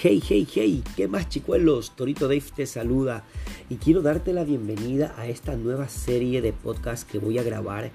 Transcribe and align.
Hey, 0.00 0.22
hey, 0.28 0.46
hey, 0.54 0.84
¿qué 0.94 1.08
más 1.08 1.28
chicuelos? 1.28 1.96
Torito 1.96 2.28
Dave 2.28 2.44
te 2.54 2.66
saluda 2.66 3.24
y 3.68 3.78
quiero 3.78 4.00
darte 4.00 4.32
la 4.32 4.44
bienvenida 4.44 5.12
a 5.18 5.26
esta 5.26 5.56
nueva 5.56 5.88
serie 5.88 6.40
de 6.40 6.52
podcast 6.52 7.10
que 7.10 7.18
voy 7.18 7.36
a 7.36 7.42
grabar 7.42 7.90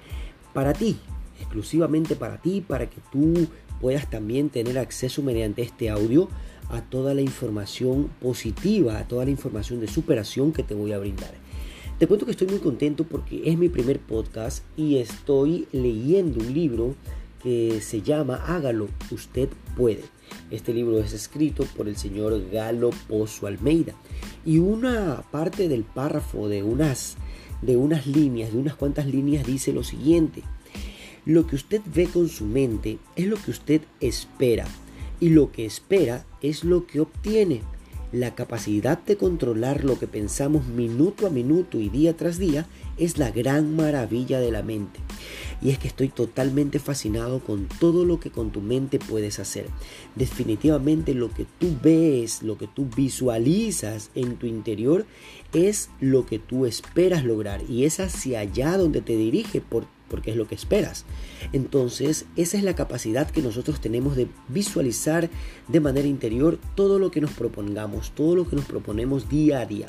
para 0.52 0.74
ti, 0.74 0.98
exclusivamente 1.40 2.14
para 2.14 2.42
ti, 2.42 2.60
para 2.60 2.90
que 2.90 3.00
tú 3.10 3.46
puedas 3.80 4.10
también 4.10 4.50
tener 4.50 4.76
acceso 4.76 5.22
mediante 5.22 5.62
este 5.62 5.88
audio 5.88 6.28
a 6.68 6.82
toda 6.82 7.14
la 7.14 7.22
información 7.22 8.10
positiva, 8.20 8.98
a 8.98 9.08
toda 9.08 9.24
la 9.24 9.30
información 9.30 9.80
de 9.80 9.88
superación 9.88 10.52
que 10.52 10.62
te 10.62 10.74
voy 10.74 10.92
a 10.92 10.98
brindar. 10.98 11.32
Te 11.98 12.06
cuento 12.06 12.26
que 12.26 12.32
estoy 12.32 12.48
muy 12.48 12.58
contento 12.58 13.04
porque 13.04 13.40
es 13.46 13.56
mi 13.56 13.70
primer 13.70 13.98
podcast 13.98 14.62
y 14.76 14.98
estoy 14.98 15.68
leyendo 15.72 16.40
un 16.40 16.52
libro 16.52 16.96
que 17.44 17.82
se 17.82 18.00
llama 18.00 18.42
Hágalo, 18.46 18.88
usted 19.10 19.50
puede. 19.76 20.02
Este 20.50 20.72
libro 20.72 20.98
es 20.98 21.12
escrito 21.12 21.64
por 21.76 21.88
el 21.88 21.96
señor 21.96 22.50
Galo 22.50 22.90
Pozo 23.06 23.46
Almeida 23.46 23.94
y 24.46 24.58
una 24.58 25.22
parte 25.30 25.68
del 25.68 25.84
párrafo 25.84 26.48
de 26.48 26.62
unas, 26.62 27.16
de 27.60 27.76
unas 27.76 28.06
líneas, 28.06 28.52
de 28.52 28.58
unas 28.58 28.74
cuantas 28.74 29.06
líneas 29.06 29.46
dice 29.46 29.74
lo 29.74 29.84
siguiente. 29.84 30.42
Lo 31.26 31.46
que 31.46 31.56
usted 31.56 31.82
ve 31.94 32.06
con 32.06 32.30
su 32.30 32.46
mente 32.46 32.98
es 33.14 33.26
lo 33.26 33.36
que 33.36 33.50
usted 33.50 33.82
espera 34.00 34.66
y 35.20 35.28
lo 35.28 35.52
que 35.52 35.66
espera 35.66 36.24
es 36.40 36.64
lo 36.64 36.86
que 36.86 37.00
obtiene. 37.00 37.60
La 38.10 38.34
capacidad 38.34 38.98
de 38.98 39.16
controlar 39.16 39.84
lo 39.84 39.98
que 39.98 40.06
pensamos 40.06 40.66
minuto 40.66 41.26
a 41.26 41.30
minuto 41.30 41.78
y 41.78 41.90
día 41.90 42.16
tras 42.16 42.38
día 42.38 42.66
es 42.96 43.18
la 43.18 43.30
gran 43.30 43.76
maravilla 43.76 44.40
de 44.40 44.50
la 44.50 44.62
mente. 44.62 45.00
Y 45.64 45.70
es 45.70 45.78
que 45.78 45.88
estoy 45.88 46.08
totalmente 46.08 46.78
fascinado 46.78 47.40
con 47.40 47.66
todo 47.80 48.04
lo 48.04 48.20
que 48.20 48.30
con 48.30 48.52
tu 48.52 48.60
mente 48.60 48.98
puedes 48.98 49.38
hacer. 49.38 49.66
Definitivamente 50.14 51.14
lo 51.14 51.30
que 51.32 51.46
tú 51.58 51.74
ves, 51.82 52.42
lo 52.42 52.58
que 52.58 52.68
tú 52.68 52.86
visualizas 52.94 54.10
en 54.14 54.36
tu 54.36 54.46
interior 54.46 55.06
es 55.54 55.88
lo 56.00 56.26
que 56.26 56.38
tú 56.38 56.66
esperas 56.66 57.24
lograr. 57.24 57.62
Y 57.68 57.84
es 57.84 57.98
hacia 57.98 58.40
allá 58.40 58.76
donde 58.76 59.00
te 59.00 59.16
dirige 59.16 59.62
por 59.62 59.86
porque 60.08 60.30
es 60.30 60.36
lo 60.36 60.46
que 60.46 60.54
esperas. 60.54 61.04
Entonces, 61.52 62.26
esa 62.36 62.56
es 62.56 62.62
la 62.62 62.76
capacidad 62.76 63.28
que 63.30 63.42
nosotros 63.42 63.80
tenemos 63.80 64.14
de 64.14 64.28
visualizar 64.48 65.28
de 65.66 65.80
manera 65.80 66.06
interior 66.06 66.58
todo 66.76 66.98
lo 66.98 67.10
que 67.10 67.20
nos 67.20 67.32
propongamos, 67.32 68.12
todo 68.12 68.36
lo 68.36 68.48
que 68.48 68.54
nos 68.54 68.64
proponemos 68.66 69.28
día 69.28 69.60
a 69.60 69.66
día. 69.66 69.86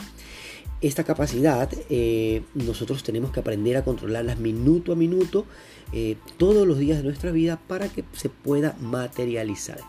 Esta 0.81 1.05
capacidad 1.05 1.69
eh, 1.89 2.43
nosotros 2.53 3.01
tenemos 3.01 3.31
que 3.31 3.39
aprender 3.39 3.77
a 3.77 3.83
controlarlas 3.83 4.39
minuto 4.39 4.91
a 4.91 4.95
minuto 4.95 5.45
eh, 5.93 6.17
todos 6.37 6.67
los 6.67 6.77
días 6.77 6.97
de 6.97 7.03
nuestra 7.03 7.31
vida 7.31 7.57
para 7.67 7.87
que 7.87 8.03
se 8.11 8.27
pueda 8.27 8.75
materializar. 8.81 9.79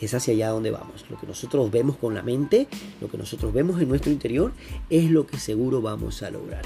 Es 0.00 0.12
hacia 0.12 0.34
allá 0.34 0.50
donde 0.50 0.70
vamos. 0.70 1.06
Lo 1.08 1.18
que 1.18 1.26
nosotros 1.26 1.70
vemos 1.70 1.96
con 1.96 2.14
la 2.14 2.22
mente, 2.22 2.68
lo 3.00 3.08
que 3.08 3.16
nosotros 3.16 3.54
vemos 3.54 3.80
en 3.80 3.88
nuestro 3.88 4.12
interior, 4.12 4.52
es 4.90 5.10
lo 5.10 5.26
que 5.26 5.38
seguro 5.38 5.80
vamos 5.80 6.22
a 6.22 6.30
lograr. 6.30 6.62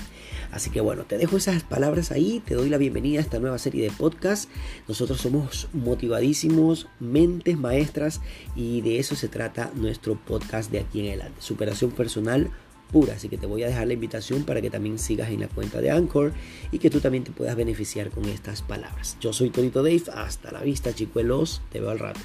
Así 0.51 0.71
que 0.71 0.81
bueno, 0.81 1.05
te 1.05 1.17
dejo 1.17 1.37
esas 1.37 1.63
palabras 1.63 2.11
ahí, 2.11 2.43
te 2.45 2.55
doy 2.55 2.71
la 2.71 2.79
bienvenida 2.79 3.21
a 3.21 3.23
esta 3.23 3.39
nueva 3.39 3.59
serie 3.59 3.85
de 3.85 3.91
podcast. 3.91 4.51
Nosotros 4.89 5.21
somos 5.21 5.69
motivadísimos, 5.73 6.89
mentes 6.99 7.57
maestras 7.57 8.21
y 8.57 8.81
de 8.81 8.99
eso 8.99 9.15
se 9.15 9.29
trata 9.29 9.71
nuestro 9.75 10.17
podcast 10.17 10.73
de 10.73 10.81
aquí 10.81 11.01
en 11.01 11.09
adelante. 11.09 11.41
Superación 11.41 11.93
personal 11.93 12.51
pura. 12.89 13.15
Así 13.15 13.29
que 13.29 13.39
te 13.39 13.47
voy 13.47 13.63
a 13.63 13.69
dejar 13.69 13.87
la 13.87 13.95
invitación 13.95 14.45
para 14.45 14.61
que 14.61 14.71
también 14.71 14.99
sigas 14.99 15.31
en 15.31 15.41
la 15.41 15.49
cuenta 15.49 15.81
de 15.81 15.91
Anchor 15.91 16.33
y 16.73 16.79
que 16.79 16.91
tú 16.91 17.01
también 17.01 17.25
te 17.25 17.31
puedas 17.31 17.57
beneficiar 17.57 18.11
con 18.11 18.25
estas 18.27 18.63
palabras. 18.63 19.17
Yo 19.21 19.33
soy 19.33 19.51
Torito 19.51 19.83
Dave. 19.83 20.03
Hasta 20.15 20.51
la 20.51 20.61
vista, 20.63 20.95
chicuelos. 20.95 21.63
Te 21.71 21.81
veo 21.81 21.91
al 21.91 21.99
rato. 21.99 22.21